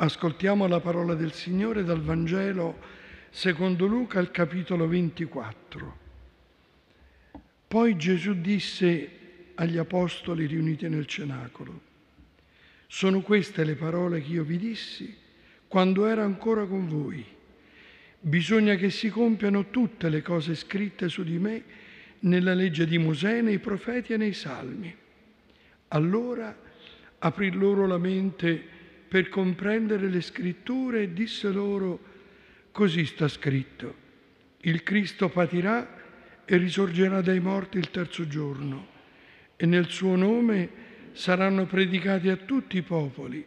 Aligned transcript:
Ascoltiamo 0.00 0.68
la 0.68 0.78
parola 0.78 1.14
del 1.14 1.32
Signore 1.32 1.82
dal 1.82 2.00
Vangelo 2.00 2.78
secondo 3.30 3.86
Luca 3.86 4.20
al 4.20 4.30
capitolo 4.30 4.86
24. 4.86 5.98
Poi 7.66 7.96
Gesù 7.96 8.34
disse 8.34 9.10
agli 9.56 9.76
apostoli 9.76 10.46
riuniti 10.46 10.88
nel 10.88 11.06
cenacolo, 11.06 11.80
sono 12.86 13.22
queste 13.22 13.64
le 13.64 13.74
parole 13.74 14.22
che 14.22 14.30
io 14.30 14.44
vi 14.44 14.56
dissi 14.56 15.12
quando 15.66 16.06
ero 16.06 16.22
ancora 16.22 16.64
con 16.66 16.86
voi. 16.86 17.26
Bisogna 18.20 18.76
che 18.76 18.90
si 18.90 19.08
compiano 19.08 19.68
tutte 19.70 20.08
le 20.08 20.22
cose 20.22 20.54
scritte 20.54 21.08
su 21.08 21.24
di 21.24 21.40
me 21.40 21.64
nella 22.20 22.54
legge 22.54 22.86
di 22.86 22.98
Mosè, 22.98 23.40
nei 23.40 23.58
profeti 23.58 24.12
e 24.12 24.16
nei 24.16 24.32
salmi. 24.32 24.96
Allora 25.88 26.56
aprì 27.18 27.50
loro 27.50 27.84
la 27.88 27.98
mente 27.98 28.76
per 29.08 29.28
comprendere 29.28 30.08
le 30.08 30.20
scritture 30.20 31.02
e 31.02 31.12
disse 31.12 31.50
loro, 31.50 31.98
così 32.70 33.04
sta 33.06 33.26
scritto, 33.26 34.06
il 34.60 34.82
Cristo 34.82 35.28
patirà 35.28 35.96
e 36.44 36.56
risorgerà 36.56 37.20
dai 37.20 37.40
morti 37.40 37.78
il 37.78 37.90
terzo 37.90 38.26
giorno 38.26 38.96
e 39.56 39.66
nel 39.66 39.88
suo 39.88 40.14
nome 40.14 40.86
saranno 41.12 41.66
predicati 41.66 42.28
a 42.28 42.36
tutti 42.36 42.76
i 42.76 42.82
popoli 42.82 43.44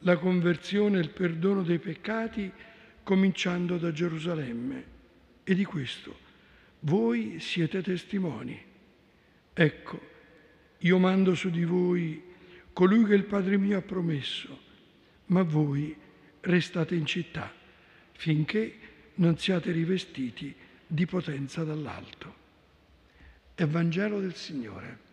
la 0.00 0.16
conversione 0.18 0.98
e 0.98 1.00
il 1.00 1.10
perdono 1.10 1.62
dei 1.62 1.78
peccati 1.78 2.52
cominciando 3.02 3.78
da 3.78 3.90
Gerusalemme. 3.90 4.94
E 5.42 5.54
di 5.54 5.64
questo 5.64 6.18
voi 6.80 7.40
siete 7.40 7.82
testimoni. 7.82 8.60
Ecco, 9.54 10.00
io 10.78 10.98
mando 10.98 11.34
su 11.34 11.48
di 11.50 11.64
voi 11.64 12.22
colui 12.72 13.04
che 13.04 13.14
il 13.14 13.24
Padre 13.24 13.56
mio 13.56 13.78
ha 13.78 13.82
promesso, 13.82 14.60
ma 15.26 15.42
voi 15.42 15.94
restate 16.40 16.94
in 16.94 17.06
città 17.06 17.52
finché 18.12 18.78
non 19.14 19.38
siate 19.38 19.72
rivestiti 19.72 20.54
di 20.86 21.06
potenza 21.06 21.64
dall'alto. 21.64 22.34
Evangelo 23.54 24.20
del 24.20 24.34
Signore. 24.34 25.04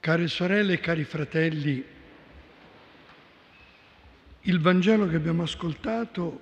Care 0.00 0.28
sorelle 0.28 0.72
e 0.72 0.80
cari 0.80 1.04
fratelli, 1.04 1.84
il 4.40 4.58
Vangelo 4.58 5.06
che 5.06 5.16
abbiamo 5.16 5.42
ascoltato 5.42 6.40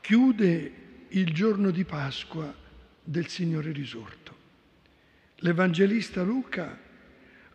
chiude 0.00 0.72
il 1.10 1.32
giorno 1.32 1.70
di 1.70 1.84
Pasqua 1.84 2.52
del 3.00 3.28
Signore 3.28 3.70
risorto. 3.70 4.36
L'Evangelista 5.36 6.24
Luca 6.24 6.76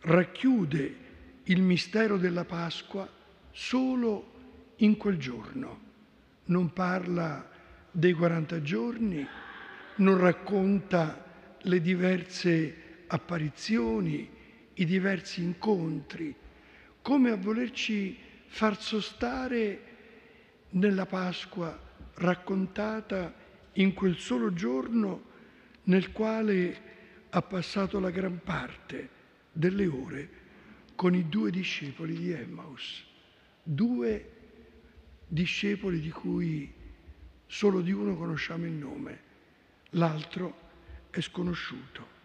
racchiude 0.00 0.96
il 1.42 1.60
mistero 1.60 2.16
della 2.16 2.46
Pasqua 2.46 3.06
solo 3.50 4.32
in 4.76 4.96
quel 4.96 5.18
giorno. 5.18 5.80
Non 6.46 6.72
parla 6.72 7.50
dei 7.90 8.14
40 8.14 8.62
giorni, 8.62 9.28
non 9.96 10.16
racconta 10.16 11.22
le 11.60 11.80
diverse 11.82 13.04
apparizioni, 13.08 14.36
i 14.78 14.84
diversi 14.84 15.42
incontri, 15.42 16.34
come 17.02 17.30
a 17.30 17.36
volerci 17.36 18.16
far 18.46 18.80
sostare 18.80 19.82
nella 20.70 21.06
Pasqua 21.06 21.78
raccontata 22.14 23.34
in 23.74 23.92
quel 23.92 24.16
solo 24.18 24.52
giorno 24.52 25.24
nel 25.84 26.12
quale 26.12 26.86
ha 27.30 27.42
passato 27.42 27.98
la 27.98 28.10
gran 28.10 28.40
parte 28.42 29.16
delle 29.52 29.86
ore 29.86 30.30
con 30.94 31.14
i 31.14 31.28
due 31.28 31.50
discepoli 31.50 32.16
di 32.16 32.30
Emmaus, 32.30 33.04
due 33.62 34.32
discepoli 35.26 36.00
di 36.00 36.10
cui 36.10 36.72
solo 37.46 37.80
di 37.80 37.92
uno 37.92 38.16
conosciamo 38.16 38.64
il 38.64 38.72
nome, 38.72 39.20
l'altro 39.90 40.66
è 41.10 41.20
sconosciuto. 41.20 42.16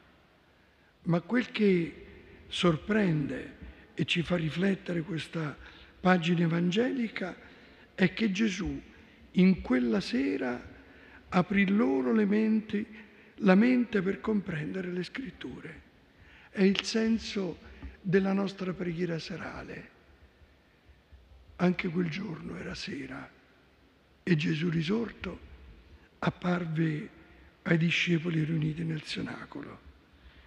Ma 1.03 1.19
quel 1.21 1.51
che 1.51 2.12
sorprende 2.53 3.61
e 3.95 4.05
ci 4.05 4.21
fa 4.21 4.35
riflettere 4.35 5.01
questa 5.01 5.57
pagina 5.99 6.43
evangelica 6.43 7.35
è 7.95 8.13
che 8.13 8.31
Gesù 8.31 8.79
in 9.31 9.61
quella 9.61 9.99
sera 9.99 10.61
aprì 11.29 11.67
loro 11.67 12.13
le 12.13 12.25
menti, 12.25 12.85
la 13.37 13.55
mente 13.55 14.03
per 14.03 14.21
comprendere 14.21 14.91
le 14.91 15.01
scritture. 15.01 15.81
È 16.51 16.61
il 16.61 16.83
senso 16.83 17.57
della 17.99 18.33
nostra 18.33 18.71
preghiera 18.71 19.17
serale. 19.17 19.89
Anche 21.55 21.87
quel 21.87 22.09
giorno 22.09 22.55
era 22.55 22.75
sera 22.75 23.27
e 24.21 24.35
Gesù 24.35 24.69
risorto 24.69 25.39
apparve 26.19 27.09
ai 27.63 27.77
discepoli 27.79 28.43
riuniti 28.43 28.83
nel 28.83 29.01
cenacolo. 29.01 29.79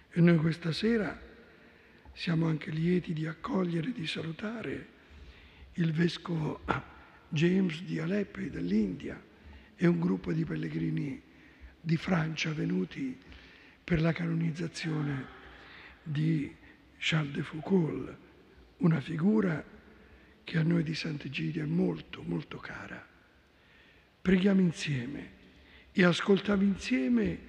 E 0.09 0.21
noi 0.21 0.37
questa 0.37 0.71
sera 0.71 1.25
siamo 2.17 2.47
anche 2.47 2.71
lieti 2.71 3.13
di 3.13 3.27
accogliere 3.27 3.89
e 3.89 3.93
di 3.93 4.07
salutare 4.07 4.87
il 5.73 5.93
vescovo 5.93 6.61
James 7.29 7.83
di 7.83 7.99
Aleppo 7.99 8.39
dell'India 8.39 9.23
e 9.75 9.85
un 9.85 9.99
gruppo 9.99 10.33
di 10.33 10.43
pellegrini 10.43 11.21
di 11.79 11.95
Francia 11.95 12.51
venuti 12.53 13.15
per 13.83 14.01
la 14.01 14.13
canonizzazione 14.13 15.25
di 16.01 16.51
Charles 16.97 17.35
de 17.35 17.43
Foucault, 17.43 18.17
una 18.77 18.99
figura 18.99 19.63
che 20.43 20.57
a 20.57 20.63
noi 20.63 20.81
di 20.81 20.95
Sant'Egidio 20.95 21.61
è 21.61 21.67
molto, 21.67 22.23
molto 22.23 22.57
cara. 22.57 23.07
Preghiamo 24.19 24.61
insieme 24.61 25.31
e 25.91 26.03
ascoltiamo 26.03 26.63
insieme 26.63 27.39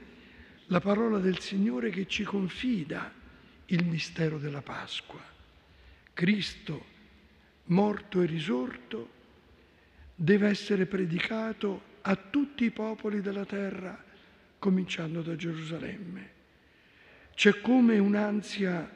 la 0.66 0.80
parola 0.80 1.18
del 1.20 1.38
Signore 1.38 1.88
che 1.88 2.06
ci 2.06 2.22
confida 2.22 3.17
il 3.70 3.84
mistero 3.84 4.38
della 4.38 4.62
Pasqua. 4.62 5.20
Cristo, 6.12 6.84
morto 7.64 8.22
e 8.22 8.26
risorto, 8.26 9.10
deve 10.14 10.48
essere 10.48 10.86
predicato 10.86 11.96
a 12.02 12.16
tutti 12.16 12.64
i 12.64 12.70
popoli 12.70 13.20
della 13.20 13.44
terra, 13.44 14.04
cominciando 14.58 15.22
da 15.22 15.36
Gerusalemme. 15.36 16.36
C'è 17.34 17.60
come 17.60 17.98
un'ansia 17.98 18.90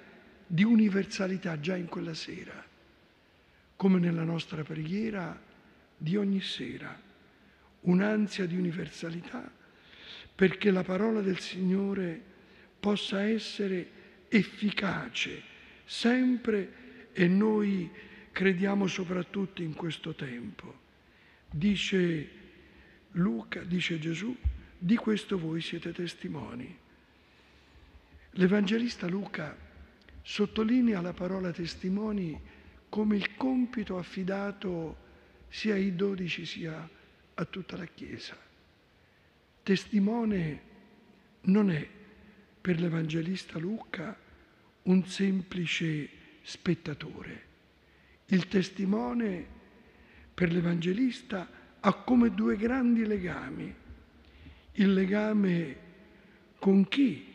di 0.46 0.64
universalità 0.64 1.60
già 1.60 1.76
in 1.76 1.86
quella 1.86 2.14
sera, 2.14 2.64
come 3.76 3.98
nella 3.98 4.24
nostra 4.24 4.62
preghiera 4.62 5.40
di 5.96 6.16
ogni 6.16 6.40
sera, 6.40 7.00
un'ansia 7.80 8.46
di 8.46 8.56
universalità 8.56 9.60
perché 10.34 10.70
la 10.70 10.82
parola 10.82 11.20
del 11.20 11.38
Signore 11.38 12.20
possa 12.80 13.22
essere 13.22 14.00
efficace 14.32 15.42
sempre 15.84 17.10
e 17.12 17.28
noi 17.28 17.90
crediamo 18.32 18.86
soprattutto 18.86 19.62
in 19.62 19.74
questo 19.74 20.14
tempo. 20.14 20.80
Dice 21.50 22.30
Luca, 23.12 23.60
dice 23.60 23.98
Gesù, 23.98 24.34
di 24.78 24.96
questo 24.96 25.38
voi 25.38 25.60
siete 25.60 25.92
testimoni. 25.92 26.78
L'Evangelista 28.36 29.06
Luca 29.06 29.54
sottolinea 30.22 31.02
la 31.02 31.12
parola 31.12 31.50
testimoni 31.50 32.40
come 32.88 33.16
il 33.16 33.34
compito 33.36 33.98
affidato 33.98 34.96
sia 35.48 35.74
ai 35.74 35.94
dodici 35.94 36.46
sia 36.46 36.88
a 37.34 37.44
tutta 37.44 37.76
la 37.76 37.84
Chiesa. 37.84 38.36
Testimone 39.62 40.62
non 41.42 41.70
è 41.70 41.86
per 42.60 42.80
l'Evangelista 42.80 43.58
Luca 43.58 44.21
un 44.84 45.04
semplice 45.06 46.08
spettatore. 46.42 47.50
Il 48.26 48.48
testimone 48.48 49.46
per 50.32 50.52
l'Evangelista 50.52 51.48
ha 51.80 51.92
come 51.94 52.32
due 52.34 52.56
grandi 52.56 53.04
legami. 53.06 53.74
Il 54.72 54.92
legame 54.92 55.76
con 56.58 56.88
chi 56.88 57.30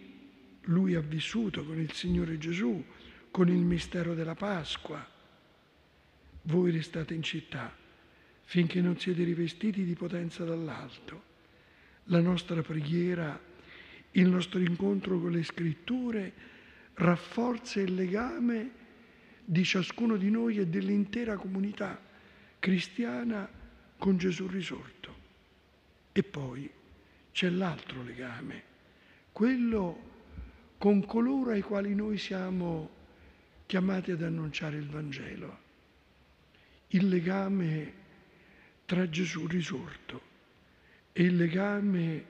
lui 0.62 0.96
ha 0.96 1.02
vissuto, 1.02 1.64
con 1.64 1.80
il 1.80 1.92
Signore 1.94 2.38
Gesù, 2.38 2.84
con 3.30 3.50
il 3.50 3.64
mistero 3.64 4.14
della 4.14 4.36
Pasqua, 4.36 5.06
voi 6.44 6.72
restate 6.72 7.14
in 7.14 7.24
città 7.24 7.76
finché 8.44 8.80
non 8.82 8.98
siete 8.98 9.24
rivestiti 9.24 9.84
di 9.84 9.94
potenza 9.94 10.46
dall'alto. 10.46 11.24
La 12.06 12.22
nostra 12.22 12.62
preghiera, 12.62 13.38
il 14.12 14.30
nostro 14.30 14.60
incontro 14.60 15.20
con 15.20 15.32
le 15.32 15.44
scritture 15.44 16.34
rafforza 16.98 17.80
il 17.80 17.94
legame 17.94 18.72
di 19.44 19.64
ciascuno 19.64 20.18
di 20.18 20.30
noi 20.30 20.58
e 20.58 20.68
dell'intera 20.68 21.36
comunità 21.36 22.00
cristiana 22.60 23.48
con 23.98 24.18
Gesù 24.18 24.48
risorto. 24.48 25.16
E 26.12 26.24
poi 26.24 26.70
c'è 27.32 27.50
l'altro 27.50 28.04
legame, 28.04 28.64
quello 29.32 30.06
con 30.78 31.06
coloro 31.06 31.52
ai 31.52 31.62
quali 31.62 31.94
noi 31.94 32.18
siamo 32.18 32.90
chiamati 33.68 34.12
ad 34.12 34.24
annunciare 34.24 34.78
il 34.78 34.90
Vangelo. 34.90 35.66
Il 36.90 37.10
legame 37.10 37.94
tra 38.86 39.08
Gesù 39.10 39.46
risorto 39.46 40.22
e 41.12 41.24
il 41.24 41.36
legame 41.36 42.26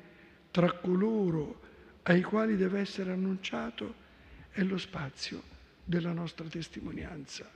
tra 0.51 0.71
coloro 0.73 1.61
ai 2.03 2.21
quali 2.21 2.57
deve 2.57 2.79
essere 2.79 3.11
annunciato 3.11 4.05
è 4.57 4.63
lo 4.63 4.80
spazio 4.80 5.44
della 5.83 6.13
nostra 6.13 6.48
testimonianza, 6.48 7.48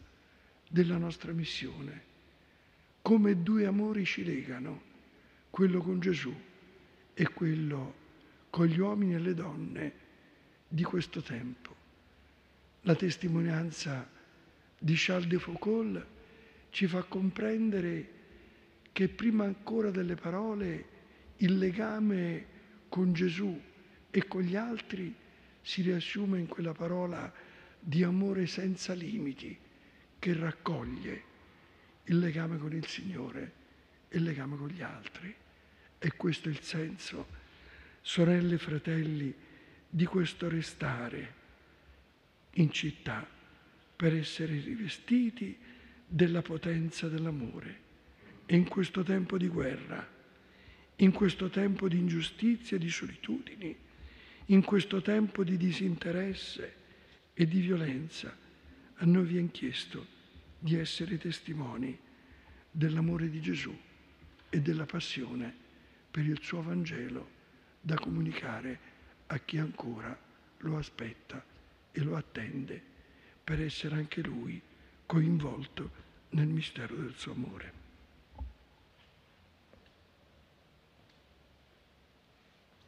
della 0.69 0.97
nostra 0.97 1.31
missione. 1.31 2.09
Come 3.01 3.41
due 3.41 3.65
amori 3.65 4.05
ci 4.05 4.23
legano, 4.23 4.83
quello 5.49 5.81
con 5.81 5.99
Gesù 5.99 6.31
e 7.15 7.23
quello 7.29 7.95
con 8.51 8.67
gli 8.67 8.77
uomini 8.77 9.15
e 9.15 9.17
le 9.17 9.33
donne 9.33 9.93
di 10.67 10.83
questo 10.83 11.23
tempo. 11.23 11.75
La 12.81 12.93
testimonianza 12.93 14.07
di 14.77 14.93
Charles 14.95 15.27
de 15.27 15.39
Foucault 15.39 16.05
ci 16.69 16.85
fa 16.85 17.01
comprendere 17.01 18.09
che 18.91 19.07
prima 19.07 19.45
ancora 19.45 19.89
delle 19.89 20.13
parole 20.13 20.85
il 21.37 21.57
legame 21.57 22.45
con 22.89 23.11
Gesù 23.11 23.59
e 24.11 24.27
con 24.27 24.43
gli 24.43 24.55
altri 24.55 25.15
si 25.61 25.81
riassume 25.81 26.39
in 26.39 26.47
quella 26.47 26.73
parola 26.73 27.31
di 27.79 28.03
amore 28.03 28.47
senza 28.47 28.93
limiti 28.93 29.57
che 30.19 30.33
raccoglie 30.33 31.23
il 32.05 32.19
legame 32.19 32.57
con 32.57 32.73
il 32.73 32.85
Signore 32.85 33.53
e 34.09 34.17
il 34.17 34.23
legame 34.23 34.57
con 34.57 34.69
gli 34.69 34.81
altri. 34.81 35.33
E 35.97 36.11
questo 36.15 36.49
è 36.49 36.51
il 36.51 36.61
senso, 36.61 37.27
sorelle 38.01 38.55
e 38.55 38.59
fratelli, 38.59 39.33
di 39.89 40.05
questo 40.05 40.49
restare 40.49 41.39
in 42.55 42.71
città 42.71 43.27
per 43.95 44.15
essere 44.15 44.59
rivestiti 44.59 45.57
della 46.07 46.41
potenza 46.41 47.07
dell'amore. 47.07 47.89
E 48.45 48.55
in 48.55 48.67
questo 48.67 49.03
tempo 49.03 49.37
di 49.37 49.47
guerra, 49.47 50.05
in 50.97 51.11
questo 51.11 51.49
tempo 51.49 51.87
di 51.87 51.97
ingiustizia 51.97 52.77
e 52.77 52.79
di 52.79 52.89
solitudini, 52.89 53.75
in 54.51 54.63
questo 54.63 55.01
tempo 55.01 55.43
di 55.45 55.55
disinteresse 55.55 56.73
e 57.33 57.47
di 57.47 57.61
violenza, 57.61 58.35
a 58.95 59.05
noi 59.05 59.23
viene 59.23 59.49
chiesto 59.49 60.05
di 60.59 60.75
essere 60.75 61.17
testimoni 61.17 61.97
dell'amore 62.69 63.29
di 63.29 63.39
Gesù 63.39 63.75
e 64.49 64.61
della 64.61 64.85
passione 64.85 65.55
per 66.11 66.25
il 66.25 66.39
suo 66.41 66.61
Vangelo 66.61 67.39
da 67.79 67.95
comunicare 67.95 68.79
a 69.27 69.39
chi 69.39 69.57
ancora 69.57 70.17
lo 70.57 70.77
aspetta 70.77 71.43
e 71.91 72.01
lo 72.01 72.17
attende 72.17 72.81
per 73.43 73.61
essere 73.61 73.95
anche 73.95 74.21
lui 74.21 74.61
coinvolto 75.05 75.91
nel 76.31 76.47
mistero 76.47 76.95
del 76.95 77.13
suo 77.15 77.31
amore. 77.31 77.80